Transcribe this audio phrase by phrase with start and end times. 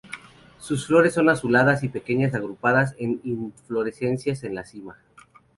[0.57, 4.97] Sus flores son azuladas y pequeñas agrupadas en inflorescencias en la cima.